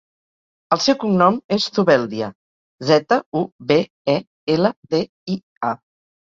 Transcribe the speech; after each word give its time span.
El 0.75 0.79
seu 0.85 0.95
cognom 1.03 1.37
és 1.57 1.67
Zubeldia: 1.75 2.31
zeta, 2.93 3.21
u, 3.43 3.45
be, 3.69 3.79
e, 4.17 4.19
ela, 4.59 4.77
de, 4.95 5.07
i, 5.37 5.41
a. 5.73 5.75